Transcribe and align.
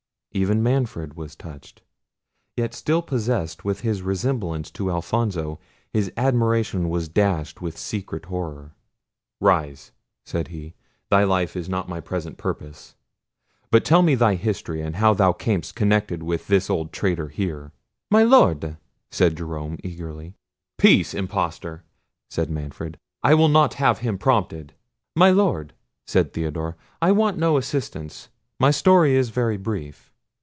Even 0.33 0.63
Manfred 0.63 1.15
was 1.17 1.35
touched—yet 1.35 2.73
still 2.73 3.01
possessed 3.01 3.65
with 3.65 3.81
his 3.81 4.01
resemblance 4.01 4.71
to 4.71 4.89
Alfonso, 4.89 5.59
his 5.91 6.09
admiration 6.15 6.87
was 6.87 7.09
dashed 7.09 7.61
with 7.61 7.77
secret 7.77 8.27
horror. 8.27 8.73
"Rise," 9.41 9.91
said 10.25 10.47
he; 10.47 10.73
"thy 11.09 11.25
life 11.25 11.57
is 11.57 11.67
not 11.67 11.89
my 11.89 11.99
present 11.99 12.37
purpose. 12.37 12.95
But 13.71 13.83
tell 13.83 14.01
me 14.01 14.15
thy 14.15 14.35
history, 14.35 14.81
and 14.81 14.95
how 14.95 15.13
thou 15.13 15.33
camest 15.33 15.75
connected 15.75 16.23
with 16.23 16.47
this 16.47 16.69
old 16.69 16.93
traitor 16.93 17.27
here." 17.27 17.73
"My 18.09 18.23
Lord," 18.23 18.77
said 19.11 19.35
Jerome 19.35 19.79
eagerly. 19.83 20.35
"Peace! 20.77 21.13
impostor!" 21.13 21.83
said 22.29 22.49
Manfred; 22.49 22.97
"I 23.21 23.33
will 23.33 23.49
not 23.49 23.73
have 23.73 23.97
him 23.99 24.17
prompted." 24.17 24.73
"My 25.13 25.29
Lord," 25.31 25.73
said 26.07 26.31
Theodore, 26.31 26.77
"I 27.01 27.11
want 27.11 27.37
no 27.37 27.57
assistance; 27.57 28.29
my 28.61 28.71
story 28.71 29.15
is 29.17 29.29
very 29.29 29.57
brief. 29.57 30.07